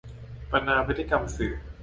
[0.51, 1.53] ประนามพฤติกรรมสื่อ